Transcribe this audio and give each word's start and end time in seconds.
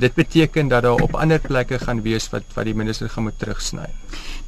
Dit 0.00 0.14
beteken 0.14 0.68
dat 0.68 0.82
daar 0.82 1.02
op 1.02 1.14
ander 1.14 1.40
plekke 1.40 1.78
gaan 1.78 2.02
wees 2.02 2.30
wat 2.32 2.42
wat 2.54 2.64
die 2.64 2.74
minister 2.74 3.08
gaan 3.10 3.22
moet 3.22 3.38
terugsny. 3.38 3.88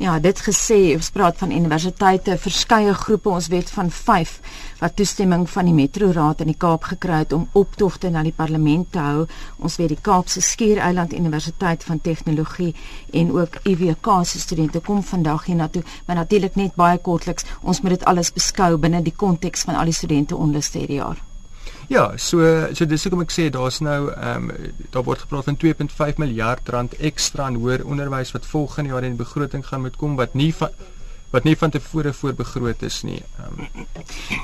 Ja, 0.01 0.19
dit 0.19 0.39
gesê, 0.41 0.79
ons 0.97 1.11
praat 1.13 1.37
van 1.39 1.51
universiteite, 1.53 2.39
verskeie 2.41 2.95
groepe, 2.95 3.29
ons 3.29 3.49
weet 3.53 3.71
van 3.71 3.91
5 3.91 4.33
wat 4.81 4.97
toestemming 4.97 5.45
van 5.51 5.69
die 5.69 5.75
Metro 5.77 6.09
Raad 6.11 6.41
in 6.41 6.49
die 6.51 6.57
Kaap 6.57 6.89
gekry 6.89 7.19
het 7.23 7.35
om 7.37 7.45
optogte 7.53 8.11
na 8.11 8.23
die 8.25 8.33
parlement 8.37 8.89
te 8.93 8.99
hou. 8.99 9.27
Ons 9.59 9.77
weet 9.77 9.93
die 9.93 10.01
Kaapse 10.01 10.41
Skiereiland 10.41 11.13
Universiteit 11.13 11.85
van 11.85 12.01
Tegnologie 12.01 12.73
en 13.13 13.35
ook 13.37 13.59
UWK 13.63 14.09
se 14.25 14.41
studente 14.41 14.81
kom 14.81 15.03
vandag 15.03 15.45
hiernatoe, 15.51 15.83
maar 16.07 16.17
natuurlik 16.17 16.57
net 16.57 16.75
baie 16.75 16.99
kortliks. 16.99 17.45
Ons 17.61 17.83
moet 17.83 17.99
dit 17.99 18.09
alles 18.09 18.33
beskou 18.33 18.79
binne 18.79 19.03
die 19.03 19.17
konteks 19.17 19.69
van 19.69 19.77
al 19.77 19.93
die 19.93 20.01
studente 20.01 20.37
onluste 20.37 20.79
hierdie 20.79 21.03
jaar. 21.03 21.21
Ja, 21.89 22.13
so 22.17 22.39
so 22.73 22.87
dis 22.89 23.05
hoekom 23.05 23.25
ek 23.25 23.35
sê 23.35 23.49
daar's 23.53 23.81
nou 23.85 24.11
ehm 24.13 24.51
um, 24.51 24.73
daar 24.95 25.05
word 25.05 25.25
gepraat 25.25 25.51
van 25.51 25.59
2.5 25.65 26.23
miljard 26.23 26.69
rand 26.69 26.95
ekstra 27.11 27.49
in 27.53 27.59
hoër 27.61 27.85
onderwys 27.85 28.33
wat 28.37 28.47
volgende 28.47 28.95
jaar 28.95 29.05
in 29.05 29.17
die 29.17 29.25
begroting 29.25 29.67
gaan 29.67 29.85
moet 29.87 29.97
kom 29.97 30.17
wat 30.17 30.35
nie 30.35 30.53
van 30.55 30.71
wat 31.33 31.45
nie 31.49 31.57
van 31.57 31.71
tevore 31.73 32.13
voorbegroot 32.13 32.83
is 32.83 33.01
nie. 33.09 33.23
Um, 33.41 33.87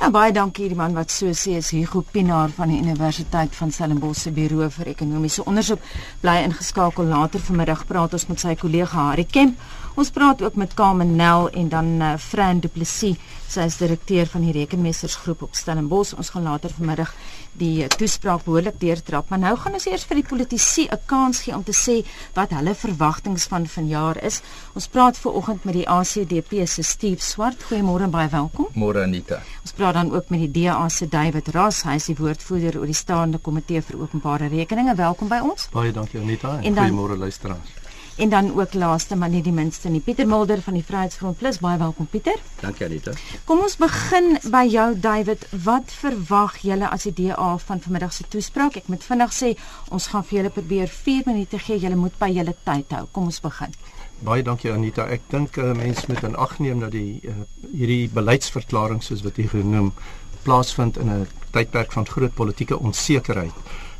ja, 0.00 0.08
baie 0.10 0.32
dankie 0.32 0.70
die 0.72 0.78
man 0.78 0.96
wat 0.96 1.12
so 1.12 1.34
sê 1.36 1.58
is 1.60 1.70
Hugo 1.76 2.00
Pinaar 2.00 2.52
van 2.56 2.72
die 2.72 2.80
Universiteit 2.80 3.56
van 3.56 3.72
Stellenbosch 3.72 4.24
se 4.24 4.32
Buro 4.32 4.68
vir 4.72 4.92
Ekonomiese 4.94 5.44
Onderzoek 5.44 5.84
bly 6.22 6.38
ingeskakel 6.46 7.10
later 7.12 7.44
vanmiddag 7.44 7.84
praat 7.90 8.16
ons 8.16 8.28
met 8.32 8.40
sy 8.40 8.56
kollega 8.56 9.10
Harry 9.10 9.28
Kemp. 9.28 9.60
Ons 9.98 10.12
praat 10.14 10.42
ook 10.42 10.56
met 10.56 10.74
Carmen 10.78 11.16
Nel 11.16 11.50
en 11.50 11.68
dan 11.68 11.94
uh, 12.00 12.14
Fran 12.22 12.60
Du 12.62 12.68
Plessis 12.72 13.18
Sy 13.48 13.64
is 13.64 13.78
direkteur 13.80 14.26
van 14.28 14.42
die 14.44 14.52
Rekenmeestersgroep 14.52 15.46
op 15.46 15.54
Stellenbosch. 15.56 16.12
Ons 16.20 16.28
gaan 16.34 16.44
later 16.44 16.72
vanmiddag 16.76 17.14
die 17.56 17.86
toespraak 17.94 18.42
behoorlik 18.44 18.76
deurtrap, 18.76 19.30
maar 19.32 19.40
nou 19.40 19.54
gaan 19.56 19.78
ons 19.78 19.86
eers 19.88 20.04
vir 20.04 20.20
die 20.20 20.26
politici 20.28 20.84
'n 20.84 21.00
kans 21.08 21.40
gee 21.40 21.54
om 21.56 21.64
te 21.64 21.72
sê 21.72 22.04
wat 22.34 22.52
hulle 22.52 22.74
verwagtinge 22.74 23.40
van 23.48 23.66
vanjaar 23.66 24.22
is. 24.22 24.42
Ons 24.74 24.88
praat 24.88 25.16
ver 25.16 25.32
oggend 25.32 25.64
met 25.64 25.74
die 25.74 25.88
ACDP 25.88 26.68
se 26.68 26.77
Steve 26.82 27.22
Swart. 27.22 27.62
Goeiemôre 27.70 28.06
en 28.06 28.10
baie 28.10 28.28
welkom. 28.28 28.68
Môre 28.74 29.02
Anita. 29.02 29.40
Ons 29.62 29.72
praat 29.72 29.94
dan 29.94 30.12
ook 30.14 30.28
met 30.28 30.44
die 30.46 30.50
DA 30.62 30.88
se 30.88 31.08
David 31.08 31.48
Ras. 31.54 31.82
Hy 31.88 31.98
is 32.00 32.08
die 32.10 32.16
woordvoerder 32.18 32.78
oor 32.80 32.86
die 32.86 32.96
staande 32.96 33.38
komitee 33.38 33.82
vir 33.82 34.00
openbare 34.00 34.48
rekeninge. 34.52 34.94
Welkom 34.98 35.28
by 35.28 35.42
ons. 35.42 35.68
Baie 35.72 35.92
dankie 35.92 36.20
Anita 36.20 36.58
en, 36.58 36.72
en 36.72 36.80
goeiemôre 36.82 37.18
luisteraars. 37.18 37.76
En 38.18 38.28
dan 38.28 38.60
ook 38.60 38.74
laaste 38.74 39.16
maar 39.16 39.28
nie 39.30 39.42
die 39.42 39.52
minste 39.54 39.88
nie, 39.88 40.00
Pieter 40.00 40.26
Mulder 40.26 40.58
van 40.62 40.74
die 40.74 40.82
Vryheidsfront 40.82 41.38
Plus. 41.38 41.60
Baie 41.62 41.78
welkom 41.78 42.06
Pieter. 42.10 42.34
Dankie 42.60 42.86
Anita. 42.86 43.12
Kom 43.46 43.60
ons 43.62 43.76
begin 43.78 44.34
by 44.50 44.64
jou 44.66 44.88
David. 44.98 45.46
Wat 45.64 45.94
verwag 46.00 46.56
julle 46.66 46.90
as 46.90 47.06
die 47.06 47.14
DA 47.20 47.52
van 47.62 47.80
vanmiddag 47.84 48.12
se 48.12 48.26
toespraak? 48.26 48.80
Ek 48.80 48.90
moet 48.90 49.06
vinnig 49.06 49.36
sê, 49.36 49.52
ons 49.94 50.10
gaan 50.10 50.26
vir 50.26 50.40
julle 50.40 50.50
probeer 50.50 50.90
4 50.90 51.30
minute 51.30 51.62
gee. 51.62 51.78
Julle 51.78 52.00
moet 52.00 52.18
by 52.18 52.32
julle 52.34 52.56
tyd 52.66 52.98
hou. 52.98 53.04
Kom 53.14 53.30
ons 53.30 53.38
begin. 53.44 53.78
Baie 54.18 54.42
dankie 54.42 54.72
Anita. 54.72 55.06
Ek 55.06 55.28
dink 55.30 55.56
uh, 55.56 55.72
mense 55.78 56.06
moet 56.10 56.24
in 56.26 56.36
ag 56.36 56.56
neem 56.58 56.80
dat 56.82 56.90
die 56.92 57.20
uh, 57.22 57.34
hierdie 57.70 58.08
beleidsverklaring 58.10 59.02
soos 59.02 59.22
wat 59.22 59.38
jy 59.38 59.46
genoem 59.52 59.92
plaasvind 60.42 60.98
in 60.98 61.10
'n 61.10 61.28
tydperk 61.54 61.92
van 61.92 62.06
groot 62.06 62.34
politieke 62.34 62.78
onsekerheid 62.78 63.54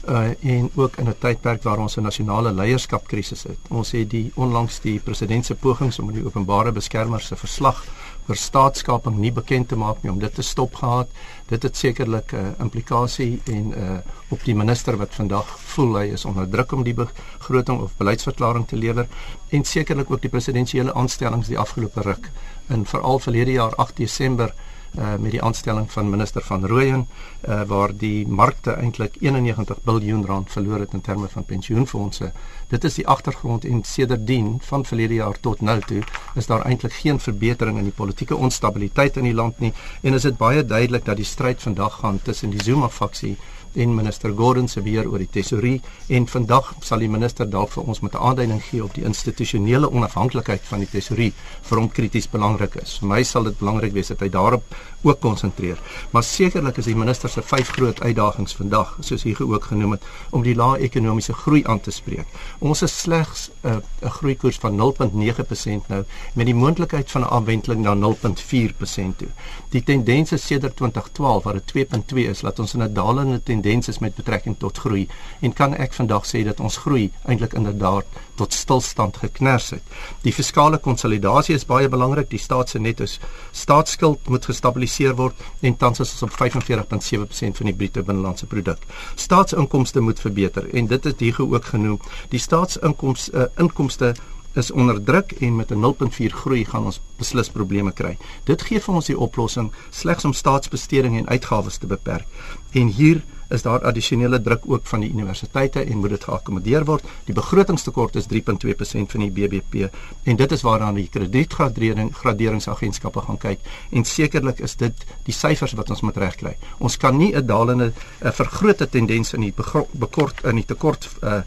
uh, 0.08 0.54
en 0.56 0.70
ook 0.74 0.96
in 0.96 1.08
'n 1.08 1.18
tydperk 1.18 1.62
waar 1.62 1.78
ons 1.78 1.96
'n 1.96 2.02
nasionale 2.02 2.52
leierskapkrisis 2.52 3.42
het. 3.42 3.58
Ons 3.68 3.90
het 3.90 4.10
die 4.10 4.32
onlangs 4.34 4.80
die 4.80 4.98
president 4.98 5.46
se 5.46 5.54
pogings 5.54 5.98
om 5.98 6.12
die 6.12 6.24
openbare 6.24 6.72
beskermer 6.72 7.20
se 7.20 7.36
verslag 7.36 7.84
vir 8.26 8.36
staatskaping 8.36 9.16
nie 9.16 9.32
bekend 9.32 9.68
te 9.68 9.76
maak 9.76 10.02
nie 10.02 10.12
om 10.12 10.18
dit 10.18 10.34
te 10.34 10.42
stop 10.42 10.74
gehad. 10.74 11.08
Dit 11.48 11.62
het 11.62 11.76
sekerlik 11.76 12.32
'n 12.32 12.36
uh, 12.36 12.60
implikasie 12.60 13.40
en 13.44 13.72
uh, 13.78 13.98
op 14.28 14.44
die 14.44 14.54
minister 14.54 14.96
wat 14.96 15.14
vandag 15.14 15.46
voel 15.58 15.96
hy 15.96 16.06
is 16.12 16.24
onder 16.24 16.48
druk 16.48 16.72
om 16.72 16.82
die 16.82 16.94
begroting 16.94 17.80
of 17.80 17.96
beleidsverklaring 17.96 18.66
te 18.68 18.76
lewer 18.76 19.06
en 19.48 19.64
sekerlik 19.64 20.10
ook 20.10 20.20
die 20.20 20.30
presidentsiële 20.30 20.94
aanstellings 20.94 21.48
die 21.48 21.58
afgelope 21.58 22.00
ruk 22.00 22.30
in 22.68 22.84
veral 22.86 23.18
verlede 23.18 23.52
jaar 23.52 23.74
8 23.76 23.96
Desember 23.96 24.54
uh, 24.94 25.14
met 25.18 25.30
die 25.30 25.42
aanstelling 25.42 25.92
van 25.92 26.10
minister 26.10 26.42
van 26.42 26.66
Rooyen 26.66 27.06
uh, 27.48 27.62
waar 27.62 27.96
die 27.96 28.26
markte 28.28 28.72
eintlik 28.72 29.16
91 29.20 29.76
miljard 29.84 30.24
rand 30.24 30.50
verloor 30.50 30.78
het 30.78 30.92
in 30.92 31.00
terme 31.00 31.28
van 31.28 31.44
pensioenfonde. 31.44 32.32
Dit 32.68 32.84
is 32.84 32.94
die 32.94 33.06
agtergrond 33.06 33.64
en 33.64 33.82
sedertdien 33.84 34.58
van 34.60 34.84
verlede 34.84 35.14
jaar 35.14 35.40
tot 35.40 35.60
nou 35.60 35.80
toe 35.80 36.02
is 36.34 36.46
daar 36.46 36.64
eintlik 36.64 36.92
geen 36.92 37.20
verbetering 37.20 37.78
in 37.78 37.84
die 37.84 37.92
politieke 37.92 38.36
onstabiliteit 38.36 39.16
in 39.16 39.28
die 39.28 39.34
land 39.34 39.58
nie 39.58 39.72
en 40.00 40.14
is 40.14 40.22
dit 40.22 40.36
baie 40.36 40.64
duidelik 40.64 41.04
dat 41.04 41.16
die 41.16 41.24
stryd 41.24 41.62
vandag 41.62 42.00
gaan 42.00 42.22
tussen 42.22 42.50
die 42.50 42.62
Zuma 42.62 42.88
faksie 42.88 43.36
en 43.78 43.94
minister 43.94 44.32
Gordon 44.36 44.68
se 44.68 44.80
beheer 44.82 45.06
oor 45.08 45.22
die 45.22 45.30
tesorie 45.30 45.80
en 46.08 46.26
vandag 46.26 46.72
sal 46.84 46.98
die 46.98 47.10
minister 47.10 47.46
dalk 47.50 47.70
vir 47.70 47.84
ons 47.84 48.00
met 48.00 48.14
'n 48.14 48.22
aanduiding 48.28 48.62
gee 48.62 48.82
op 48.84 48.94
die 48.94 49.04
institusionele 49.04 49.90
onafhanklikheid 49.90 50.62
van 50.62 50.78
die 50.78 50.90
tesorie 50.90 51.32
vir 51.62 51.78
hom 51.78 51.88
krities 51.88 52.28
belangrik 52.30 52.74
is. 52.74 52.98
Vir 52.98 53.08
my 53.08 53.22
sal 53.22 53.44
dit 53.44 53.58
belangrik 53.58 53.92
wees 53.92 54.08
dat 54.08 54.20
hy 54.20 54.28
daarop 54.28 54.62
ook 55.02 55.20
konsentreer. 55.20 55.78
Maar 56.10 56.22
sekerlik 56.22 56.76
is 56.76 56.84
die 56.84 56.96
minister 56.96 57.28
se 57.28 57.42
vyf 57.42 57.68
groot 57.68 58.00
uitdagings 58.00 58.54
vandag, 58.54 58.96
soos 59.00 59.22
hy 59.22 59.34
ook 59.38 59.64
genoem 59.64 59.90
het, 59.90 60.02
om 60.30 60.42
die 60.42 60.54
lae 60.54 60.78
ekonomiese 60.78 61.32
groei 61.32 61.62
aan 61.64 61.80
te 61.80 61.90
spreek. 61.90 62.26
Ons 62.58 62.82
is 62.82 63.00
slegs 63.00 63.50
'n 63.62 63.68
uh, 63.68 63.76
'n 64.02 64.10
groeikoers 64.10 64.58
van 64.58 64.76
0.9% 64.76 65.88
nou 65.88 66.04
met 66.34 66.46
die 66.46 66.54
moontlikheid 66.54 67.10
van 67.10 67.22
'n 67.22 67.30
afwenteling 67.30 67.82
na 67.82 67.94
0.4% 67.94 69.18
toe. 69.18 69.28
Die 69.70 69.82
tendens 69.82 70.32
is 70.32 70.46
sedert 70.46 70.76
2012 70.76 71.42
waar 71.44 71.54
dit 71.54 71.66
2.2 71.66 72.28
is, 72.28 72.42
laat 72.42 72.58
ons 72.58 72.74
in 72.74 72.82
'n 72.82 72.92
dalende 72.92 73.42
tendens 73.42 73.67
is 73.68 73.98
met 73.98 74.14
betrekking 74.14 74.56
tot 74.58 74.78
groei 74.78 75.08
en 75.40 75.52
kan 75.52 75.74
ek 75.74 75.92
vandag 75.92 76.24
sê 76.26 76.44
dat 76.44 76.60
ons 76.60 76.76
groei 76.76 77.10
eintlik 77.24 77.54
inderdaad 77.58 78.06
tot 78.38 78.52
stilstand 78.52 79.16
geknars 79.16 79.70
het. 79.70 79.82
Die 80.22 80.32
fiskale 80.32 80.78
konsolidasie 80.78 81.54
is 81.54 81.66
baie 81.66 81.88
belangrik. 81.88 82.30
Die 82.30 82.38
staat 82.38 82.70
se 82.70 82.78
netto 82.78 83.06
staatsskuld 83.52 84.28
moet 84.28 84.46
gestabiliseer 84.46 85.14
word 85.18 85.34
en 85.60 85.76
tans 85.76 86.00
is 86.00 86.14
ons 86.16 86.26
op 86.28 86.34
45.7% 86.38 87.60
van 87.60 87.70
die 87.70 87.74
bruto 87.74 88.02
binnelandse 88.02 88.46
produk. 88.46 88.82
Staatsinkomste 89.16 90.00
moet 90.00 90.20
verbeter 90.20 90.68
en 90.74 90.86
dit 90.86 91.06
is 91.06 91.14
hier 91.18 91.42
ook 91.42 91.64
genoem. 91.64 92.00
Die 92.30 92.40
staatsinkomste 92.40 93.32
uh, 93.34 93.46
inkomste 93.56 94.14
is 94.58 94.70
onder 94.70 95.02
druk 95.02 95.32
en 95.32 95.56
met 95.56 95.70
'n 95.70 95.80
0.4 95.80 96.34
groei 96.34 96.64
gaan 96.64 96.84
ons 96.84 97.00
beslis 97.16 97.48
probleme 97.48 97.92
kry. 97.92 98.16
Dit 98.44 98.62
gee 98.62 98.80
vir 98.80 98.94
ons 98.94 99.06
die 99.06 99.18
oplossing 99.18 99.72
slegs 99.90 100.24
om 100.24 100.32
staatsbesteding 100.32 101.16
en 101.16 101.28
uitgawes 101.28 101.76
te 101.76 101.86
beperk. 101.86 102.26
En 102.72 102.86
hier 102.86 103.22
is 103.48 103.62
daar 103.62 103.84
addisionele 103.88 104.40
druk 104.40 104.66
ook 104.66 104.86
van 104.86 105.00
die 105.00 105.10
universiteite 105.10 105.80
en 105.84 105.98
moet 105.98 106.10
dit 106.16 106.24
geakkommodeer 106.24 106.84
word. 106.84 107.04
Die 107.24 107.34
begrotingstekort 107.34 108.16
is 108.20 108.28
3.2% 108.32 109.14
van 109.14 109.24
die 109.24 109.30
BBP 109.30 109.88
en 110.24 110.36
dit 110.36 110.52
is 110.52 110.64
waarna 110.66 110.92
die 110.92 111.08
kredietgradering 111.12 112.12
graderingsagentskappe 112.16 113.24
gaan 113.28 113.40
kyk 113.40 113.64
en 113.90 114.04
sekerlik 114.04 114.60
is 114.64 114.76
dit 114.76 115.06
die 115.24 115.34
syfers 115.34 115.76
wat 115.78 115.90
ons 115.90 116.04
moet 116.04 116.16
regkry. 116.16 116.56
Ons 116.78 116.96
kan 116.96 117.16
nie 117.16 117.34
'n 117.34 117.46
dalende 117.46 117.92
'n 118.22 118.32
vergrote 118.32 118.88
tendens 118.88 119.32
in 119.32 119.40
die 119.40 119.54
bekort 119.92 120.44
in 120.44 120.56
die 120.56 120.64
tekort 120.64 121.08
uh 121.22 121.42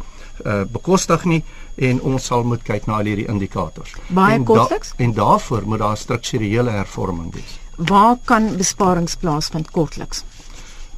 uh 0.45 0.63
bekostig 0.71 1.25
nie 1.25 1.43
en 1.75 2.01
ons 2.01 2.25
sal 2.25 2.43
moet 2.43 2.63
kyk 2.63 2.85
na 2.85 2.97
al 2.97 3.05
hierdie 3.05 3.27
indikators. 3.27 3.93
Baie 4.07 4.35
en, 4.35 4.43
da 4.43 4.67
en 4.97 5.13
daarvoor 5.13 5.61
moet 5.65 5.79
daar 5.79 5.97
strukturele 5.97 6.69
hervorming 6.69 7.33
wees. 7.33 7.59
Waar 7.75 8.17
kan 8.25 8.57
besparings 8.57 9.15
plaasvind 9.15 9.71
kortliks? 9.71 10.23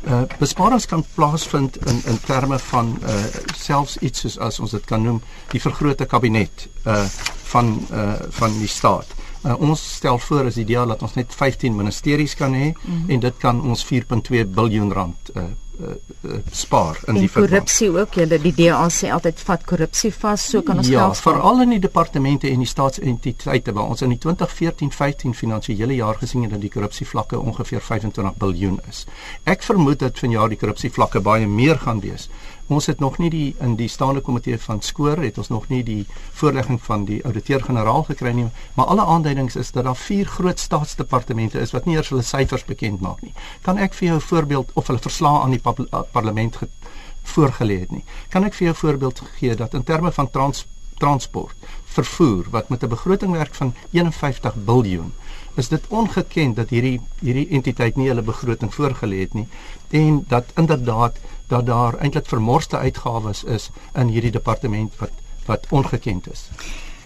Uh, 0.08 0.22
besparings 0.40 0.86
kan 0.86 1.06
plaasvind 1.16 1.78
in 1.86 2.02
in 2.06 2.20
terme 2.26 2.60
van 2.60 2.98
uh, 3.04 3.24
selfs 3.56 3.98
iets 3.98 4.20
soos 4.20 4.38
as 4.38 4.60
ons 4.60 4.72
dit 4.72 4.86
kan 4.86 5.04
noem 5.04 5.22
die 5.52 5.62
vergrote 5.62 6.06
kabinet 6.06 6.68
uh, 6.86 7.06
van 7.54 7.76
uh, 7.92 8.14
van 8.30 8.60
die 8.60 8.68
staat. 8.68 9.08
Uh, 9.44 9.60
ons 9.60 9.82
stel 9.96 10.20
voor 10.20 10.48
as 10.48 10.58
idee 10.58 10.86
dat 10.88 11.02
ons 11.02 11.14
net 11.20 11.34
15 11.36 11.76
ministeries 11.76 12.36
kan 12.36 12.54
hê 12.54 12.72
mm 12.72 12.76
-hmm. 12.86 13.10
en 13.10 13.20
dit 13.20 13.38
kan 13.38 13.62
ons 13.62 13.86
4.2 13.86 14.48
miljard 14.56 14.92
rand 14.92 15.32
uh, 15.36 15.44
uh, 15.80 16.36
spaar 16.52 17.00
in 17.06 17.16
en 17.16 17.22
die 17.22 17.30
korrupsie 17.32 17.90
ook 17.92 18.18
julle 18.20 18.40
die 18.42 18.54
DA 18.58 18.82
sê 18.94 19.10
altyd 19.14 19.42
vat 19.48 19.66
korrupsie 19.66 20.12
vas 20.14 20.46
so 20.54 20.62
kan 20.62 20.78
ons 20.78 20.88
ja, 20.92 21.06
geld 21.06 21.18
spaar. 21.18 21.34
Ja, 21.34 21.42
veral 21.42 21.62
in 21.66 21.76
die 21.76 21.82
departemente 21.84 22.50
en 22.50 22.64
die 22.64 22.70
staatsentiteite 22.70 23.74
waar 23.74 23.94
ons 23.96 24.02
in 24.06 24.14
die 24.14 24.20
2014-15 24.26 25.38
finansiële 25.38 25.96
jaar 25.96 26.20
gesien 26.22 26.46
het 26.46 26.56
dat 26.56 26.62
die 26.62 26.72
korrupsievlakke 26.74 27.40
ongeveer 27.40 27.82
25 27.82 28.40
miljard 28.42 28.90
is. 28.90 29.06
Ek 29.50 29.64
vermoed 29.64 30.00
dat 30.00 30.20
vanjaar 30.20 30.50
die 30.54 30.60
korrupsievlakke 30.62 31.22
baie 31.22 31.48
meer 31.48 31.80
gaan 31.80 32.04
wees 32.04 32.30
ons 32.68 32.86
het 32.86 33.00
nog 33.00 33.18
nie 33.18 33.30
die 33.30 33.56
in 33.60 33.76
die 33.76 33.88
staande 33.88 34.22
komitee 34.22 34.58
van 34.60 34.82
skoor 34.82 35.18
het 35.18 35.38
ons 35.38 35.50
nog 35.50 35.68
nie 35.68 35.84
die 35.84 36.06
voorlegging 36.32 36.82
van 36.82 37.06
die 37.06 37.20
ouditeur-generaal 37.26 38.04
gekry 38.04 38.32
nie 38.32 38.48
maar 38.74 38.86
alle 38.86 39.06
aanduidings 39.06 39.56
is 39.56 39.72
dat 39.72 39.84
daar 39.84 39.96
vier 39.96 40.26
groot 40.26 40.60
staatsdepartemente 40.60 41.60
is 41.60 41.72
wat 41.72 41.86
nie 41.86 41.96
eers 41.96 42.10
hulle 42.10 42.24
syfers 42.24 42.66
bekend 42.66 43.02
maak 43.02 43.22
nie. 43.22 43.34
Kan 43.62 43.78
ek 43.78 43.94
vir 43.94 44.08
jou 44.08 44.18
'n 44.18 44.28
voorbeeld 44.30 44.72
of 44.74 44.88
hulle 44.88 45.00
verslae 45.00 45.42
aan 45.44 45.52
die 45.52 45.62
parlement 46.12 46.60
voorgelê 47.24 47.80
het 47.80 47.92
nie? 47.92 48.04
Kan 48.30 48.44
ek 48.44 48.54
vir 48.54 48.66
jou 48.68 48.74
'n 48.74 48.84
voorbeeld 48.84 49.22
gee 49.40 49.56
dat 49.56 49.74
in 49.74 49.84
terme 49.84 50.12
van 50.12 50.30
trans 50.30 50.66
transport 50.98 51.56
vervoer 51.86 52.46
wat 52.50 52.70
met 52.70 52.84
'n 52.84 52.88
begroting 52.88 53.32
werk 53.32 53.56
van 53.56 53.74
51 53.92 54.56
miljard 54.66 55.12
is 55.56 55.70
dit 55.70 55.88
ongeken 55.88 56.54
dat 56.54 56.70
hierdie 56.70 57.00
hierdie 57.20 57.48
entiteit 57.50 57.96
nie 57.96 58.08
hulle 58.08 58.26
begroting 58.26 58.74
voorgelê 58.74 59.20
het 59.26 59.34
nie 59.34 59.48
en 59.90 60.24
dat 60.28 60.46
inderdaad 60.58 61.20
dat 61.48 61.66
daar 61.66 62.00
eintlik 62.00 62.26
vermorste 62.28 62.78
uitgawes 62.78 63.44
is 63.44 63.70
in 63.94 64.08
hierdie 64.08 64.32
departement 64.32 64.96
wat 65.00 65.22
wat 65.46 65.66
ongekend 65.70 66.32
is. 66.32 66.48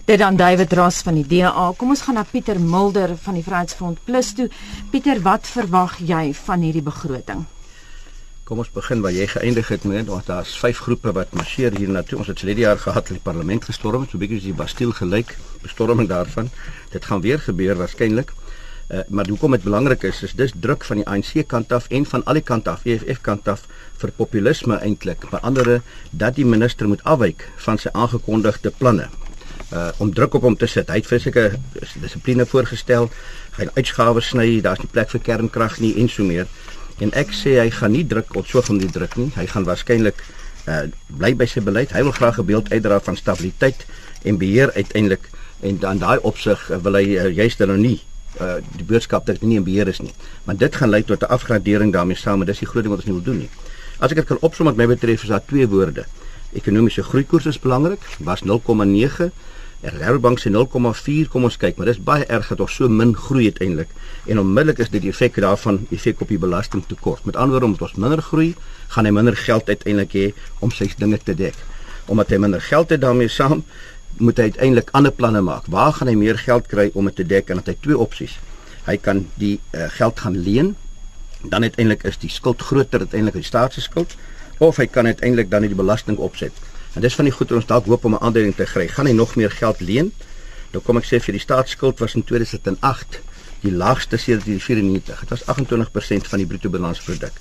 Dit 0.04 0.18
dan 0.18 0.36
David 0.36 0.72
Ras 0.72 1.02
van 1.02 1.14
die 1.18 1.26
DA. 1.26 1.72
Kom 1.76 1.90
ons 1.92 2.00
gaan 2.06 2.14
na 2.14 2.24
Pieter 2.24 2.60
Mulder 2.60 3.16
van 3.16 3.34
die 3.34 3.42
Vryheidsfront 3.42 3.98
Plus 4.04 4.32
toe. 4.32 4.46
Pieter, 4.90 5.18
wat 5.22 5.46
verwag 5.46 5.98
jy 5.98 6.30
van 6.34 6.62
hierdie 6.64 6.82
begroting? 6.86 7.44
Kom 8.48 8.62
ons 8.62 8.70
begin 8.72 9.02
waar 9.04 9.12
jy 9.12 9.26
geëindig 9.28 9.68
het 9.68 9.82
met 9.84 10.06
want 10.08 10.24
daar's 10.30 10.54
vyf 10.56 10.78
groepe 10.86 11.12
wat 11.12 11.34
marseer 11.36 11.74
hier 11.76 11.90
na 11.92 12.00
toe. 12.00 12.16
Ons 12.22 12.30
het 12.30 12.38
verlede 12.40 12.62
jaar 12.62 12.78
gehad 12.80 13.10
die 13.12 13.20
parlement 13.20 13.66
gestorm, 13.68 14.06
so 14.08 14.16
'n 14.16 14.20
bietjie 14.22 14.38
soos 14.38 14.46
die 14.46 14.56
Bastille 14.56 14.94
gelyk, 14.96 15.36
bestorming 15.60 16.08
daarvan. 16.08 16.48
Dit 16.90 17.04
gaan 17.04 17.20
weer 17.20 17.38
gebeur 17.38 17.76
waarskynlik. 17.76 18.32
Uh, 18.88 19.00
maar 19.08 19.28
hoekom 19.28 19.50
dit 19.50 19.62
belangrik 19.62 20.02
is, 20.02 20.22
is 20.22 20.32
dis 20.32 20.52
druk 20.60 20.84
van 20.84 20.96
die 20.96 21.06
ANC 21.06 21.46
kant 21.46 21.72
af 21.72 21.88
en 21.88 22.06
van 22.06 22.24
al 22.24 22.32
die 22.32 22.42
kante 22.42 22.70
af, 22.70 22.84
EFF 22.84 23.20
kant 23.20 23.48
af 23.48 23.66
vir 23.98 24.10
populisme 24.16 24.78
eintlik. 24.80 25.30
By 25.30 25.36
andere 25.42 25.82
dat 26.10 26.34
die 26.34 26.46
minister 26.46 26.88
moet 26.88 27.04
afwyk 27.04 27.50
van 27.56 27.78
sy 27.78 27.88
aangekondigde 27.92 28.70
planne. 28.70 29.08
Uh 29.72 29.90
om 29.98 30.14
druk 30.14 30.34
op 30.34 30.42
hom 30.42 30.56
te 30.56 30.66
sit. 30.66 30.88
Hy 30.88 30.94
het 30.94 31.06
fisieke 31.06 31.58
dissipline 32.00 32.46
voorgestel. 32.46 33.10
Hy 33.56 33.64
gaan 33.64 33.76
uitgawes 33.76 34.28
sny, 34.28 34.60
daar's 34.60 34.78
nie 34.78 34.88
plek 34.88 35.10
vir 35.10 35.20
kernkrag 35.20 35.80
nie 35.80 35.94
en 36.00 36.08
so 36.08 36.24
meer. 36.24 36.46
En 36.98 37.12
ek 37.14 37.32
sê 37.36 37.58
hy 37.60 37.70
gaan 37.70 37.94
nie 37.94 38.06
druk 38.06 38.34
op 38.34 38.46
so 38.46 38.62
van 38.62 38.78
die 38.78 38.90
druk 38.90 39.16
nie. 39.16 39.30
Hy 39.36 39.46
gaan 39.46 39.66
waarskynlik 39.68 40.22
uh 40.68 40.82
bly 41.18 41.32
by 41.38 41.46
sy 41.48 41.62
beleid. 41.64 41.94
Hy 41.96 42.02
wil 42.02 42.12
graag 42.12 42.38
'n 42.38 42.46
beeld 42.46 42.70
uitdra 42.72 43.00
van 43.00 43.16
stabiliteit 43.16 43.86
en 44.22 44.38
beheer 44.38 44.72
uiteindelik 44.72 45.30
en 45.60 45.78
dan 45.78 45.98
daai 45.98 46.18
opsig 46.22 46.70
uh, 46.70 46.76
wil 46.82 46.94
hy 46.94 47.06
uh, 47.16 47.30
juist 47.34 47.58
nou 47.58 47.78
nie 47.78 48.00
uh 48.40 48.58
die 48.76 48.84
boodskap 48.84 49.26
dat 49.26 49.40
dit 49.40 49.48
nie 49.48 49.56
in 49.56 49.64
beheer 49.64 49.88
is 49.88 50.00
nie. 50.00 50.12
Maar 50.44 50.56
dit 50.56 50.76
gaan 50.76 50.90
lei 50.90 51.02
tot 51.02 51.22
'n 51.22 51.32
afgradering 51.32 51.92
daarmee 51.92 52.16
saam 52.16 52.40
en 52.40 52.46
dis 52.46 52.58
die 52.58 52.66
groot 52.66 52.82
ding 52.82 52.94
wat 52.94 53.04
ons 53.04 53.08
nie 53.08 53.16
wil 53.16 53.24
doen 53.24 53.38
nie. 53.38 53.50
As 53.98 54.10
ek 54.10 54.16
dit 54.16 54.26
kan 54.26 54.38
opsom 54.40 54.66
wat 54.66 54.76
my 54.76 54.86
betref 54.86 55.22
is 55.22 55.28
daar 55.28 55.44
twee 55.46 55.68
woorde. 55.68 56.06
Ekonomiese 56.52 57.02
groeikoers 57.02 57.46
is 57.46 57.58
belangrik, 57.58 58.00
was 58.18 58.42
0,9 58.42 59.30
Reservebank 59.80 60.40
sê 60.42 60.50
0,4 60.50 61.28
kom 61.30 61.44
ons 61.46 61.56
kyk, 61.56 61.76
maar 61.78 61.86
dis 61.86 62.00
baie 62.02 62.24
erg 62.26 62.48
dat 62.50 62.62
ons 62.64 62.78
so 62.80 62.90
min 62.90 63.12
groei 63.14 63.44
uiteindelik. 63.46 63.92
En 64.26 64.40
onmiddellik 64.42 64.80
is 64.82 64.90
dit 64.90 65.04
die 65.04 65.12
effek 65.12 65.38
daarvan, 65.38 65.84
effek 65.94 66.24
op 66.24 66.32
die 66.34 66.38
belastingtekort. 66.42 67.22
Met 67.28 67.36
ander 67.36 67.54
woorde, 67.54 67.68
omdat 67.70 67.84
ons 67.86 68.00
minder 68.02 68.22
groei, 68.22 68.48
gaan 68.94 69.06
hy 69.06 69.12
minder 69.14 69.38
geld 69.38 69.70
uiteindelik 69.70 70.16
hê 70.18 70.24
om 70.58 70.74
sy 70.74 70.90
dinge 70.98 71.20
te 71.22 71.36
dek. 71.38 71.54
Omdat 72.10 72.34
hy 72.34 72.40
minder 72.42 72.64
geld 72.64 72.90
het 72.90 73.04
daarmee 73.04 73.30
saam, 73.30 73.62
moet 74.18 74.40
hy 74.40 74.48
uiteindelik 74.50 74.90
ander 74.98 75.14
planne 75.14 75.44
maak. 75.46 75.70
Waar 75.70 75.94
gaan 75.94 76.10
hy 76.10 76.16
meer 76.18 76.40
geld 76.42 76.66
kry 76.66 76.88
om 76.94 77.06
dit 77.06 77.20
te 77.20 77.26
dek? 77.36 77.50
En 77.52 77.62
dat 77.62 77.70
hy 77.70 77.76
twee 77.84 77.98
opsies. 77.98 78.34
Hy 78.88 78.96
kan 78.98 79.26
die 79.38 79.60
uh, 79.76 79.86
geld 79.94 80.18
gaan 80.24 80.38
leen. 80.42 80.74
Dan 81.44 81.62
uiteindelik 81.62 82.02
is 82.08 82.18
die 82.18 82.32
skuld 82.32 82.64
groter 82.66 83.06
uiteindelik 83.06 83.38
die 83.38 83.46
staatsskuld 83.46 84.16
of 84.58 84.80
hy 84.82 84.88
kan 84.90 85.06
uiteindelik 85.06 85.52
dan 85.52 85.62
die 85.62 85.78
belasting 85.78 86.18
opset. 86.18 86.50
En 86.94 87.00
dis 87.04 87.14
van 87.14 87.24
die 87.28 87.34
goed 87.34 87.48
wat 87.48 87.58
ons 87.58 87.68
dalk 87.68 87.86
hoop 87.86 88.04
om 88.04 88.14
'n 88.14 88.22
aandeling 88.22 88.54
te 88.54 88.64
kry. 88.64 88.88
Gaan 88.88 89.06
hy 89.06 89.12
nog 89.12 89.36
meer 89.36 89.50
geld 89.50 89.80
leen? 89.80 90.12
Nou 90.72 90.82
kom 90.84 90.96
ek 90.96 91.04
sê 91.04 91.20
vir 91.20 91.32
die 91.32 91.40
staatsskuld 91.40 91.98
was 91.98 92.14
in 92.14 92.24
2008 92.24 93.20
die 93.60 93.72
laagste 93.72 94.16
sedert 94.16 94.44
die 94.44 94.60
94. 94.60 95.20
Dit 95.20 95.28
was 95.28 95.44
28% 95.46 96.28
van 96.28 96.38
die 96.38 96.46
bruto 96.46 96.68
balansproduk. 96.68 97.32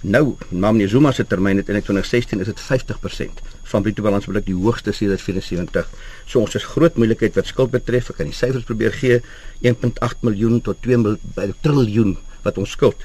Nou, 0.00 0.36
na 0.48 0.70
meneer 0.72 0.88
Zuma 0.88 1.12
se 1.12 1.26
termyn 1.28 1.58
het 1.60 1.68
in 1.68 1.82
2016 1.82 2.40
is 2.40 2.46
dit 2.46 2.60
50% 2.60 3.42
van 3.72 3.82
bruto 3.82 4.02
balansproduk 4.02 4.46
die 4.46 4.56
hoogste 4.56 4.92
sedert 4.96 5.20
74. 5.20 5.90
So 6.24 6.40
ons 6.40 6.54
is 6.54 6.64
groot 6.64 6.96
moeilikheid 6.96 7.36
wat 7.36 7.46
skuld 7.46 7.70
betref. 7.70 8.08
Ek 8.10 8.16
kan 8.16 8.30
die 8.30 8.36
syfers 8.36 8.64
probeer 8.64 8.96
gee. 8.96 9.20
1.8 9.60 10.24
miljoen 10.24 10.62
tot 10.64 10.80
2 10.82 11.18
triljoen 11.60 12.16
wat 12.46 12.58
ons 12.58 12.70
skuld. 12.70 13.04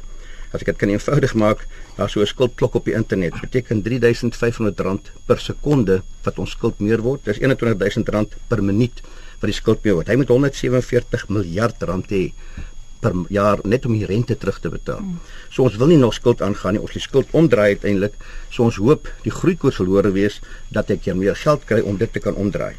As 0.56 0.63
ek 0.63 0.72
dit 0.72 0.78
kan 0.86 0.92
eenvoudig 0.94 1.34
maak, 1.36 1.66
daar 1.98 2.10
so 2.10 2.22
'n 2.22 2.31
skuldklok 2.31 2.75
op 2.80 2.86
die 2.86 2.96
internet 2.96 3.36
beteken 3.42 3.84
R3500 3.84 5.12
per 5.28 5.40
sekonde 5.40 6.02
wat 6.24 6.40
ons 6.40 6.52
skuld 6.52 6.80
meer 6.80 7.02
word. 7.02 7.25
Dis 7.25 7.40
R21000 7.40 8.38
per 8.48 8.63
minuut 8.63 9.02
wat 9.40 9.50
die 9.52 9.60
skuld 9.60 9.84
meer 9.84 9.96
word. 9.96 10.07
Hy 10.07 10.16
moet 10.16 10.31
147 10.31 11.28
miljard 11.30 11.84
rand 11.84 12.10
hê 12.10 12.31
per 13.02 13.13
jaar 13.30 13.60
net 13.63 13.86
om 13.86 13.94
die 13.94 14.06
rente 14.06 14.38
terug 14.38 14.60
te 14.60 14.69
betaal. 14.69 15.04
So 15.50 15.63
ons 15.63 15.75
wil 15.75 15.92
nie 15.92 15.98
nog 15.98 16.13
skuld 16.13 16.42
aangaan 16.42 16.74
nie. 16.74 16.81
Ons 16.81 16.94
wil 16.94 17.02
die 17.02 17.10
skuld 17.10 17.28
omdraai 17.31 17.75
uiteindelik. 17.75 18.16
So 18.50 18.63
ons 18.63 18.80
hoop 18.80 19.12
die 19.24 19.31
groeikoers 19.31 19.75
verlore 19.75 20.12
wees 20.16 20.40
dat 20.72 20.90
ek 20.90 21.06
hier 21.06 21.16
meer 21.16 21.36
geld 21.36 21.66
kry 21.66 21.81
om 21.81 21.98
dit 21.98 22.12
te 22.13 22.19
kan 22.19 22.36
omdraai. 22.36 22.75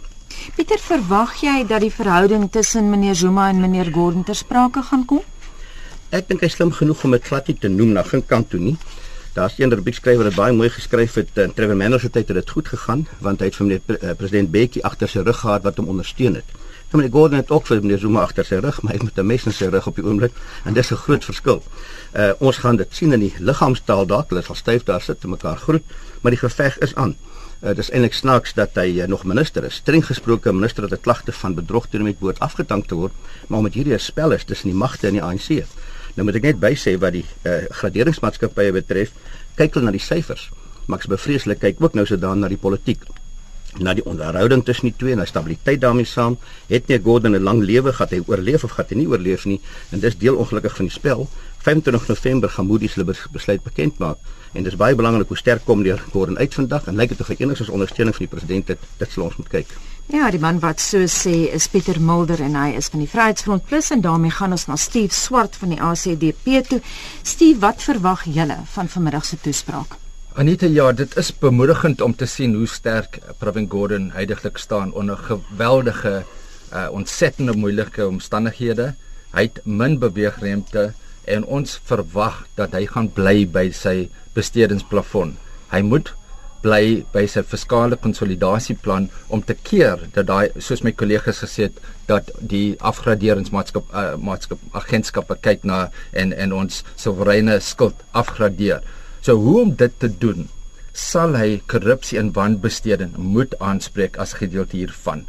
Pieter, 0.56 0.78
verwag 0.78 1.38
jy 1.42 1.64
dat 1.68 1.80
die 1.80 1.92
verhouding 1.92 2.50
tussen 2.52 2.90
meneer 2.90 3.14
Zuma 3.14 3.48
en 3.48 3.60
meneer 3.60 3.92
Gordhan 3.92 4.24
ter 4.24 4.34
sprake 4.34 4.82
gaan 4.82 5.04
kom? 5.04 5.22
Ek 6.14 6.28
dink 6.28 6.44
hy 6.44 6.48
slim 6.48 6.70
genoeg 6.70 7.00
om 7.02 7.14
dit 7.16 7.24
glad 7.26 7.48
nie 7.50 7.56
te 7.58 7.68
noem 7.68 7.96
na 7.96 8.02
geen 8.06 8.22
kant 8.30 8.46
toe 8.50 8.60
nie. 8.62 8.76
Daar's 9.34 9.56
een 9.58 9.72
rubriekskrywer 9.74 10.28
wat 10.28 10.36
baie 10.38 10.54
mooi 10.54 10.68
geskryf 10.70 11.16
het 11.18 11.40
in 11.42 11.50
Trevor 11.52 11.76
Manners 11.76 12.06
het 12.06 12.14
dit 12.14 12.50
goed 12.50 12.68
gegaan 12.68 13.02
want 13.20 13.40
hy 13.42 13.48
het 13.50 13.58
vir 13.58 13.66
meneer 13.66 13.96
uh, 13.96 14.14
president 14.14 14.52
Bekkie 14.54 14.84
agter 14.86 15.10
sy 15.10 15.24
rug 15.26 15.40
gehad 15.42 15.66
wat 15.66 15.76
hom 15.82 15.90
ondersteun 15.90 16.38
het. 16.38 16.54
Nou 16.92 17.00
meneer 17.00 17.12
Gordon 17.12 17.42
het 17.42 17.50
ook 17.50 17.66
vir 17.66 17.82
meneer 17.82 17.98
Zuma 17.98 18.22
agter 18.22 18.46
sy 18.46 18.60
rug, 18.62 18.78
maar 18.82 18.94
hy 18.94 19.00
het 19.00 19.08
met 19.10 19.18
'n 19.18 19.26
mes 19.26 19.46
in 19.46 19.52
sy 19.52 19.66
rug 19.74 19.86
op 19.86 19.98
die 19.98 20.06
oomblik 20.06 20.32
en 20.64 20.74
dis 20.74 20.92
'n 20.92 21.02
groot 21.02 21.24
verskil. 21.24 21.62
Uh 22.14 22.32
ons 22.38 22.56
gaan 22.56 22.76
dit 22.76 22.88
sien 22.94 23.12
in 23.12 23.20
die 23.20 23.34
liggaamstaal 23.38 24.06
dalk, 24.06 24.30
hulle 24.30 24.42
sal 24.42 24.54
styf 24.54 24.84
daar 24.84 25.02
sit 25.02 25.20
te 25.20 25.28
mekaar 25.28 25.58
groet, 25.58 25.82
maar 26.20 26.30
die 26.30 26.40
geveg 26.40 26.78
is 26.78 26.94
aan. 26.94 27.16
Uh, 27.62 27.68
dit 27.72 27.78
is 27.78 27.90
eintlik 27.90 28.12
snaaks 28.12 28.52
dat 28.54 28.76
hy 28.76 29.00
uh, 29.00 29.06
nog 29.08 29.24
minister 29.24 29.64
is. 29.64 29.78
Streng 29.80 30.04
gesproke 30.04 30.52
minister 30.52 30.82
het 30.84 30.92
'n 30.92 31.00
klagte 31.00 31.32
van 31.32 31.54
bedrog 31.54 31.86
teen 31.88 32.00
hom 32.00 32.08
met 32.08 32.20
woord 32.20 32.38
afgedank 32.38 32.86
te 32.86 32.94
word, 32.94 33.12
maar 33.48 33.58
omdat 33.58 33.74
hierdie 33.74 33.94
'n 33.94 33.98
spel 33.98 34.32
is 34.32 34.44
tussen 34.44 34.68
die 34.68 34.78
magte 34.78 35.06
in 35.06 35.16
die 35.16 35.22
ANC. 35.22 35.64
Nou 36.14 36.24
moet 36.24 36.36
ek 36.36 36.42
net 36.42 36.60
bysê 36.60 36.98
wat 36.98 37.12
die 37.12 37.24
uh, 37.42 37.64
graderingsmaatskappye 37.70 38.72
betref, 38.72 39.12
kyk 39.54 39.74
hulle 39.74 39.84
na 39.84 39.90
die 39.90 40.00
syfers, 40.00 40.50
maar 40.86 40.98
ek 40.98 41.04
is 41.04 41.10
bevreeslik 41.10 41.58
kyk 41.58 41.80
ook 41.80 41.94
nou 41.94 42.06
so 42.06 42.16
dan 42.16 42.38
na 42.38 42.48
die 42.48 42.60
politiek 42.60 43.00
na 43.78 43.94
die 43.94 44.04
onderhouding 44.04 44.64
tussen 44.64 44.88
die 44.90 44.96
twee 44.96 45.12
en 45.12 45.22
die 45.22 45.28
stabiliteit 45.28 45.80
daarmee 45.80 46.08
saam 46.08 46.38
het 46.68 46.88
nie 46.88 46.98
Gordon 47.02 47.36
'n 47.36 47.42
lang 47.42 47.62
lewe 47.62 47.92
gehad 47.92 48.10
hy 48.10 48.22
oorleef 48.26 48.64
of 48.64 48.70
gehad 48.70 48.90
hy 48.90 48.96
nie 48.96 49.08
oorleef 49.08 49.44
nie 49.44 49.60
en 49.90 50.00
dis 50.00 50.18
deel 50.18 50.36
ongelukkig 50.36 50.76
van 50.76 50.86
die 50.86 50.94
spel 50.94 51.28
25 51.58 52.08
November 52.08 52.48
gaan 52.48 52.66
Moody's 52.66 52.94
hulle 52.94 53.14
besluit 53.32 53.62
bekend 53.62 53.98
maak 53.98 54.18
en 54.52 54.62
dis 54.62 54.76
baie 54.76 54.94
belangrik 54.94 55.28
hoe 55.28 55.36
sterk 55.36 55.64
kom 55.64 55.82
die 55.82 55.96
Gordon 56.12 56.38
uit 56.38 56.54
vandag 56.54 56.86
en 56.86 56.96
lyk 56.96 57.08
dit 57.08 57.20
of 57.20 57.28
hy 57.28 57.36
enigstens 57.38 57.68
ondersteuning 57.68 58.14
van 58.14 58.26
die 58.26 58.34
president 58.34 58.68
het 58.68 58.78
dit 58.98 59.10
sal 59.12 59.24
ons 59.24 59.36
moet 59.36 59.48
kyk 59.48 59.66
Ja, 60.06 60.30
die 60.30 60.38
man 60.38 60.60
wat 60.62 60.78
so 60.80 61.02
sê 61.10 61.50
is 61.50 61.66
Pieter 61.66 61.98
Mulder 62.00 62.38
en 62.40 62.54
hy 62.54 62.76
is 62.78 62.86
van 62.92 63.02
die 63.02 63.10
Vryheidsfront 63.10 63.66
Plus 63.66 63.90
en 63.90 64.04
daarmee 64.06 64.30
gaan 64.30 64.54
ons 64.54 64.68
na 64.70 64.76
Steve 64.76 65.14
Swart 65.14 65.58
van 65.58 65.74
die 65.74 65.82
ACDP 65.82 66.62
toe. 66.68 66.80
Steve, 67.22 67.58
wat 67.58 67.82
verwag 67.82 68.22
julle 68.30 68.62
van 68.76 68.88
vanmiddag 68.88 69.26
se 69.26 69.40
toespraak? 69.42 70.05
Anita, 70.36 70.66
ja, 70.68 70.90
dit 70.92 71.14
is 71.16 71.30
bemoedigend 71.40 72.02
om 72.04 72.12
te 72.12 72.26
sien 72.28 72.52
hoe 72.54 72.66
sterk 72.68 73.14
Pravin 73.40 73.64
Gordhan 73.72 74.10
heidaglik 74.12 74.58
staan 74.60 74.90
onder 74.92 75.16
geweldige 75.16 76.10
uh 76.76 76.82
ontsettende 76.92 77.54
moeilike 77.56 78.04
omstandighede. 78.04 78.90
Hy 79.32 79.44
het 79.46 79.60
min 79.64 79.96
beweegruimte 80.02 80.90
en 81.24 81.46
ons 81.58 81.78
verwag 81.88 82.42
dat 82.60 82.76
hy 82.76 82.82
gaan 82.90 83.08
bly 83.16 83.46
by 83.54 83.70
sy 83.72 84.10
bestedingsplafon. 84.36 85.32
Hy 85.72 85.80
moet 85.88 86.12
bly 86.60 87.06
by 87.16 87.24
sy 87.32 87.40
fiskale 87.54 87.96
konsolidasieplan 87.96 89.08
om 89.32 89.40
te 89.40 89.56
keer 89.56 90.04
dat 90.18 90.28
daai 90.28 90.52
soos 90.60 90.84
my 90.84 90.92
kollegas 90.92 91.40
gesê 91.46 91.70
het 91.70 91.80
dat 92.12 92.28
die 92.52 92.76
afgraderingsmaatskap 92.92 93.88
uh, 93.88 94.04
maatskap 94.20 94.60
agentskappe 94.84 95.40
kyk 95.48 95.64
na 95.64 95.86
en 96.12 96.36
en 96.36 96.52
ons 96.60 96.84
soewereine 96.92 97.56
skuld 97.72 98.04
afgradeer. 98.12 98.84
So 99.26 99.34
hoe 99.34 99.60
om 99.60 99.70
dit 99.74 99.94
te 99.98 100.06
doen? 100.22 100.44
Sal 100.94 101.32
hy 101.34 101.56
korrupsie 101.72 102.18
en 102.20 102.28
wanbesteding 102.36 103.16
moet 103.18 103.56
aanspreek 103.58 104.20
as 104.22 104.36
gedeelte 104.38 104.76
hiervan? 104.78 105.24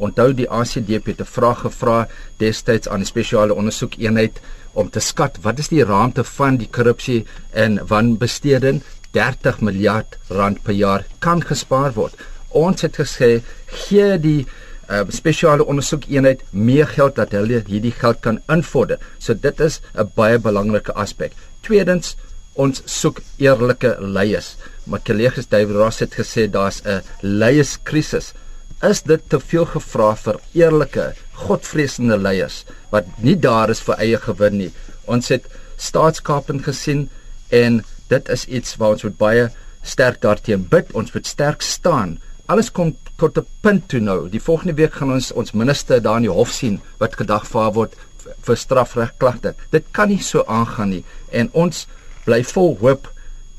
Onthou 0.00 0.30
die 0.38 0.46
ACDP 0.48 1.10
het 1.12 1.20
'n 1.20 1.28
vraag 1.32 1.60
gevra 1.66 1.98
destyds 2.40 2.88
aan 2.88 3.04
die 3.04 3.10
spesiale 3.10 3.54
ondersoekeenheid 3.54 4.40
om 4.72 4.88
te 4.88 5.00
skat 5.00 5.36
wat 5.42 5.58
is 5.58 5.68
die 5.68 5.84
raamte 5.84 6.24
van 6.24 6.56
die 6.56 6.70
korrupsie 6.78 7.26
en 7.50 7.86
wanbesteding 7.92 8.80
30 9.10 9.60
miljard 9.60 10.18
rand 10.28 10.62
per 10.62 10.72
jaar 10.72 11.04
kan 11.18 11.44
gespaar 11.44 11.92
word. 11.92 12.14
Ons 12.48 12.80
het 12.80 12.96
gesê 12.96 13.42
gee 13.66 14.18
die 14.18 14.46
uh, 14.88 15.04
spesiale 15.08 15.64
ondersoekeenheid 15.64 16.40
meer 16.50 16.86
geld 16.86 17.16
dat 17.16 17.32
hulle 17.32 17.62
hierdie 17.66 17.96
geld 18.00 18.20
kan 18.20 18.40
invorder. 18.48 18.98
So 19.18 19.34
dit 19.34 19.60
is 19.60 19.80
'n 19.94 20.10
baie 20.14 20.38
belangrike 20.38 20.92
aspek. 20.92 21.32
Tweedens 21.60 22.16
ons 22.54 22.82
soek 22.86 23.20
eerlike 23.40 23.96
leiers. 24.00 24.56
My 24.86 24.98
kollegas 24.98 25.48
David 25.48 25.76
Ross 25.76 26.02
het 26.02 26.14
gesê 26.18 26.48
daar's 26.50 26.82
'n 26.84 27.02
leierskrisis. 27.22 28.34
Is 28.82 29.02
dit 29.02 29.22
te 29.28 29.38
veel 29.38 29.64
gevra 29.64 30.14
vir 30.16 30.40
eerlike, 30.54 31.14
godvreesende 31.32 32.18
leiers 32.18 32.64
wat 32.90 33.04
nie 33.18 33.36
daar 33.36 33.70
is 33.70 33.80
vir 33.80 33.96
eie 33.98 34.18
gewin 34.18 34.58
nie? 34.58 34.72
Ons 35.06 35.28
het 35.28 35.46
staatskaping 35.76 36.64
gesien 36.64 37.08
en 37.50 37.84
dit 38.08 38.28
is 38.28 38.44
iets 38.46 38.76
waar 38.76 38.90
ons 38.90 39.04
moet 39.04 39.18
baie 39.18 39.50
sterk 39.82 40.20
daarteen 40.20 40.68
bid. 40.68 40.92
Ons 40.94 41.12
moet 41.12 41.26
sterk 41.26 41.62
staan. 41.62 42.18
Alles 42.46 42.70
kom 42.70 42.96
tot 43.16 43.38
'n 43.38 43.46
punt 43.60 43.88
toe 43.88 44.00
nou. 44.00 44.28
Die 44.28 44.40
volgende 44.40 44.74
week 44.74 44.94
gaan 44.94 45.12
ons 45.12 45.32
ons 45.32 45.52
minister 45.52 46.02
daar 46.02 46.16
in 46.16 46.22
die 46.22 46.38
hof 46.40 46.50
sien 46.50 46.80
wat 46.98 47.16
gedagvaar 47.16 47.72
word 47.72 47.94
vir 48.42 48.56
strafregklagte. 48.56 49.54
Dit 49.70 49.84
kan 49.90 50.08
nie 50.08 50.22
so 50.22 50.44
aangaan 50.46 50.88
nie 50.88 51.04
en 51.30 51.48
ons 51.52 51.86
bly 52.26 52.42
vol 52.54 52.76
hoop 52.80 53.08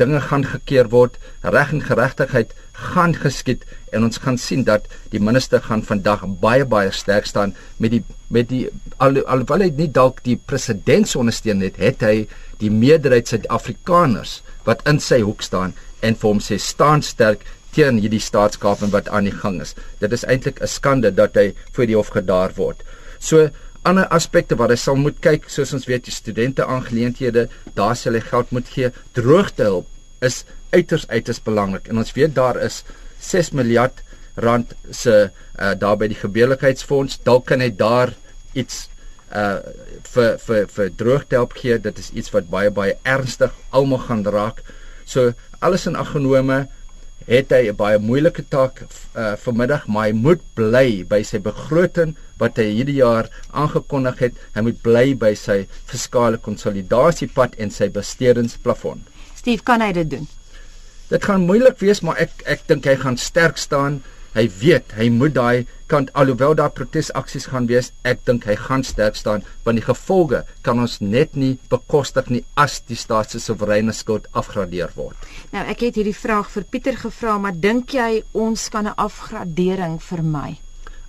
dinge 0.02 0.20
gaan 0.26 0.46
gekeer 0.46 0.90
word, 0.90 1.20
reg 1.42 1.72
en 1.76 1.84
geregtigheid 1.86 2.54
gaan 2.74 3.14
geskied 3.14 3.66
en 3.94 4.08
ons 4.08 4.18
gaan 4.24 4.40
sien 4.42 4.64
dat 4.66 4.88
die 5.14 5.22
minister 5.22 5.62
gaan 5.62 5.84
vandag 5.86 6.26
baie 6.42 6.66
baie 6.66 6.92
sterk 6.92 7.28
staan 7.30 7.54
met 7.78 7.94
die 7.94 8.02
met 8.34 8.50
die 8.50 8.64
al, 8.98 9.20
alhoewel 9.30 9.68
hy 9.68 9.70
nie 9.78 9.90
dalk 9.94 10.24
die 10.26 10.40
president 10.50 11.14
ondersteun 11.20 11.62
het, 11.62 11.78
het 11.78 12.02
hy 12.02 12.16
die 12.64 12.72
meerderheid 12.74 13.30
Suid-Afrikaners 13.30 14.40
wat 14.66 14.82
in 14.90 15.00
sy 15.04 15.22
hoek 15.22 15.46
staan 15.46 15.76
en 16.02 16.18
vir 16.18 16.30
hom 16.32 16.42
sê 16.42 16.58
staan 16.58 17.06
sterk 17.06 17.46
teen 17.74 18.00
hierdie 18.02 18.22
staatskaping 18.22 18.92
wat 18.94 19.10
aan 19.10 19.30
die 19.30 19.34
gang 19.34 19.60
is. 19.62 19.74
Dit 20.02 20.14
is 20.14 20.26
eintlik 20.26 20.62
'n 20.62 20.68
skande 20.68 21.12
dat 21.12 21.36
hy 21.36 21.54
voor 21.74 21.86
die 21.86 21.96
hof 21.98 22.10
gedaar 22.14 22.52
word. 22.58 22.84
So 23.20 23.50
ander 23.88 24.08
aspekte 24.16 24.58
wat 24.60 24.72
hy 24.74 24.78
sal 24.80 24.98
moet 25.00 25.20
kyk 25.24 25.50
soos 25.52 25.74
ons 25.76 25.88
weet 25.90 26.06
die 26.08 26.16
studente 26.16 26.66
aangeleenthede 26.66 27.48
daar 27.78 27.96
sal 28.00 28.18
hy 28.18 28.24
geld 28.24 28.52
moet 28.56 28.70
gee. 28.72 28.92
Droogtehulp 29.18 29.88
is 30.24 30.44
uiters 30.74 31.06
uiters 31.12 31.42
belangrik. 31.44 31.90
En 31.92 32.00
ons 32.02 32.16
weet 32.16 32.36
daar 32.36 32.60
is 32.64 32.84
6 33.20 33.54
miljard 33.60 34.04
rand 34.36 34.74
se 34.90 35.16
uh, 35.30 35.74
daar 35.78 35.98
by 36.00 36.10
die 36.10 36.20
gebeurlikheidsfonds. 36.20 37.20
Dalk 37.28 37.48
kan 37.52 37.62
hy 37.62 37.70
daar 37.78 38.16
iets 38.54 38.88
uh 39.34 39.60
vir 40.14 40.36
vir 40.38 40.68
vir 40.70 40.90
droogtehulp 40.94 41.56
gee. 41.58 41.80
Dit 41.82 41.98
is 41.98 42.12
iets 42.14 42.30
wat 42.36 42.52
baie 42.52 42.70
baie 42.72 42.98
ernstig 43.02 43.54
almal 43.74 44.04
gaan 44.06 44.22
raak. 44.26 44.62
So 45.06 45.34
alles 45.60 45.88
in 45.90 45.98
aggenome 45.98 46.68
het 47.28 47.52
hy 47.52 47.70
'n 47.70 47.76
baie 47.76 48.00
moeilike 48.00 48.44
taak 48.50 48.84
uh, 48.84 49.34
vanmiddag, 49.46 49.88
maar 49.88 50.08
hy 50.08 50.14
moet 50.14 50.42
bly 50.56 51.04
by 51.08 51.22
sy 51.24 51.40
begroting 51.40 52.16
wat 52.38 52.58
hy 52.58 52.70
hierdie 52.74 53.00
jaar 53.00 53.30
aangekondig 53.52 54.20
het. 54.20 54.34
Hy 54.56 54.62
moet 54.62 54.82
bly 54.82 55.16
by 55.16 55.34
sy 55.36 55.68
fiskale 55.86 56.38
konsolidasiepad 56.38 57.56
en 57.58 57.70
sy 57.70 57.90
bestedingsplafon. 57.90 59.06
Steve, 59.36 59.64
kan 59.64 59.82
hy 59.82 59.92
dit 59.92 60.10
doen? 60.10 60.28
Dit 61.10 61.24
gaan 61.24 61.46
moeilik 61.46 61.80
wees, 61.80 62.02
maar 62.02 62.18
ek 62.18 62.44
ek 62.46 62.68
dink 62.68 62.86
hy 62.86 62.96
gaan 62.96 63.18
sterk 63.18 63.58
staan. 63.58 64.02
Hy 64.34 64.48
weet 64.62 64.96
hy 64.98 65.10
moet 65.14 65.36
daai 65.36 65.66
kant 65.92 66.10
alhoewel 66.18 66.56
daar 66.58 66.72
protesaksies 66.74 67.46
gaan 67.52 67.68
wees, 67.70 67.92
ek 68.02 68.24
dink 68.26 68.48
hy 68.50 68.56
gaan 68.58 68.82
sterk 68.88 69.20
staan 69.20 69.46
want 69.66 69.78
die 69.78 69.86
gevolge 69.86 70.42
kan 70.66 70.82
ons 70.82 70.98
net 71.02 71.38
nie 71.38 71.54
bekostig 71.70 72.32
nie 72.34 72.42
as 72.58 72.80
die 72.90 72.98
staat 72.98 73.30
se 73.30 73.42
soewereine 73.44 73.94
skuld 73.94 74.26
afgradeer 74.34 74.90
word. 74.98 75.18
Nou 75.54 75.64
ek 75.70 75.86
het 75.86 76.02
hierdie 76.02 76.18
vraag 76.18 76.50
vir 76.50 76.66
Pieter 76.66 76.98
gevra, 77.06 77.38
maar 77.38 77.54
dink 77.54 77.94
jy 77.94 78.24
ons 78.34 78.70
kan 78.74 78.88
'n 78.88 78.98
afgradering 78.98 80.02
vermy? 80.02 80.58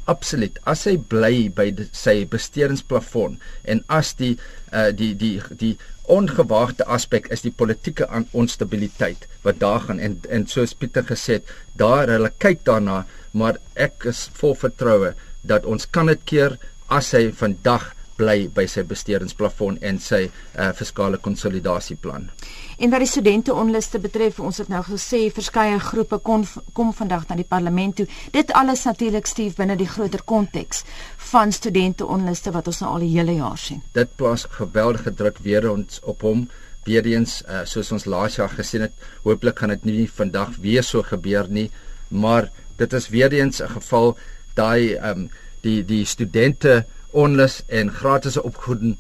Absoluut. 0.05 0.59
As 0.69 0.85
hy 0.85 0.99
bly 0.99 1.49
by 1.49 1.71
die, 1.73 1.87
sy 1.97 2.27
bestedingsplafon 2.29 3.39
en 3.65 3.81
as 3.89 4.13
die 4.19 4.35
uh 4.75 4.91
die 4.93 5.13
die 5.15 5.39
die 5.51 5.75
ongewaagde 6.11 6.85
aspek 6.85 7.31
is 7.33 7.45
die 7.47 7.55
politieke 7.55 8.09
onstabiliteit 8.33 9.29
wat 9.43 9.61
daar 9.63 9.81
gaan. 9.87 10.01
En 10.01 10.19
en 10.29 10.47
soos 10.47 10.75
Pieter 10.75 11.07
gesê 11.09 11.39
het, 11.39 11.53
daar 11.73 12.11
hulle 12.13 12.33
kyk 12.39 12.65
daarna, 12.69 13.05
maar 13.33 13.61
ek 13.75 14.09
is 14.13 14.29
vol 14.41 14.55
vertroue 14.55 15.15
dat 15.43 15.65
ons 15.65 15.87
kan 15.91 16.11
dit 16.13 16.25
keer 16.25 16.59
as 16.89 17.13
hy 17.17 17.31
vandag 17.33 17.93
bly 18.17 18.49
by 18.55 18.65
sy 18.71 18.85
bestedingsplafon 18.87 19.79
en 19.83 19.99
sy 20.03 20.27
uh, 20.29 20.71
fiskale 20.77 21.19
konsolidasieplan. 21.23 22.29
En 22.79 22.91
wat 22.91 23.03
die 23.03 23.11
studente 23.11 23.55
onluste 23.55 24.01
betref, 24.03 24.41
ons 24.43 24.59
het 24.63 24.71
nou 24.73 24.83
gesê 24.87 25.27
verskeie 25.35 25.79
groepe 25.83 26.19
kon 26.27 26.45
kom 26.75 26.93
vandag 26.95 27.29
na 27.29 27.39
die 27.39 27.49
parlement 27.49 27.97
toe. 27.99 28.07
Dit 28.35 28.53
alles 28.59 28.85
natuurlik 28.87 29.27
stief 29.31 29.57
binne 29.59 29.77
die 29.79 29.89
groter 29.91 30.23
konteks 30.25 30.85
van 31.31 31.53
studente 31.53 32.07
onluste 32.07 32.53
wat 32.55 32.71
ons 32.71 32.83
nou 32.83 32.95
al 32.95 33.07
die 33.07 33.15
hele 33.15 33.39
jaar 33.39 33.59
sien. 33.59 33.83
Dit 33.95 34.17
plaas 34.19 34.47
geweldige 34.59 35.15
druk 35.15 35.41
weer 35.47 35.71
ons 35.71 36.01
op 36.03 36.27
hom. 36.27 36.47
Weereens 36.85 37.39
uh, 37.49 37.63
soos 37.65 37.93
ons 37.97 38.05
laas 38.05 38.37
jaar 38.37 38.53
gesien 38.53 38.85
het, 38.85 38.93
hooplik 39.25 39.63
gaan 39.63 39.73
dit 39.73 39.87
nie 39.89 40.03
vandag 40.11 40.59
weer 40.61 40.85
so 40.85 41.03
gebeur 41.03 41.49
nie, 41.49 41.71
maar 42.13 42.51
dit 42.77 42.93
is 42.93 43.09
weer 43.09 43.33
eens 43.33 43.63
'n 43.63 43.73
geval 43.79 44.17
daai 44.55 44.95
ehm 44.95 45.25
um, 45.25 45.31
die 45.63 45.85
die 45.85 46.05
studente 46.05 46.85
onlus 47.15 47.63
en 47.67 47.91
gratis 47.95 48.37
opvoeding 48.41 48.99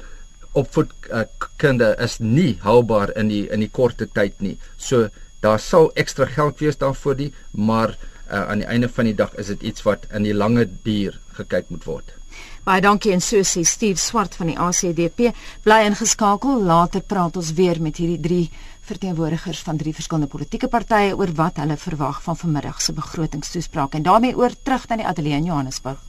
opvoed 0.54 0.92
uh, 1.11 1.92
is 2.04 2.18
nie 2.18 2.59
haalbaar 2.62 3.11
in 3.18 3.28
die 3.28 3.44
in 3.50 3.61
die 3.64 3.71
korte 3.71 4.06
tyd 4.06 4.40
nie. 4.40 4.56
So 4.76 5.09
daar 5.42 5.61
sal 5.61 5.90
ekstra 5.94 6.26
geld 6.30 6.61
wees 6.62 6.78
daarvoor 6.78 7.16
die, 7.18 7.33
maar 7.50 7.97
uh, 8.30 8.47
aan 8.49 8.62
die 8.62 8.68
einde 8.71 8.88
van 8.88 9.11
die 9.11 9.16
dag 9.18 9.35
is 9.35 9.50
dit 9.52 9.62
iets 9.62 9.83
wat 9.83 10.06
in 10.14 10.23
die 10.23 10.35
lange 10.35 10.68
duur 10.87 11.18
gekyk 11.38 11.75
moet 11.75 11.85
word. 11.85 12.14
Baie 12.64 12.80
dankie 12.80 13.12
en 13.12 13.21
so 13.21 13.42
sê 13.44 13.64
Steve 13.66 14.00
Swart 14.00 14.38
van 14.38 14.49
die 14.49 14.56
ACDP. 14.59 15.35
Bly 15.66 15.83
ingeskakel. 15.90 16.62
Later 16.64 17.02
praat 17.02 17.37
ons 17.37 17.52
weer 17.59 17.80
met 17.83 18.00
hierdie 18.00 18.21
drie 18.21 18.47
verteenwoordigers 18.85 19.61
van 19.66 19.76
drie 19.80 19.94
verskillende 19.97 20.30
politieke 20.33 20.68
partye 20.73 21.12
oor 21.16 21.35
wat 21.37 21.61
hulle 21.61 21.76
verwag 21.80 22.23
van 22.25 22.40
vanmiddag 22.40 22.80
se 22.80 22.97
begrotingstoespraak 22.97 23.94
en 23.94 24.09
daarmee 24.09 24.37
oor 24.37 24.56
terug 24.62 24.88
na 24.88 25.02
die 25.02 25.09
ateljee 25.09 25.40
in 25.42 25.52
Johannesburg. 25.52 26.00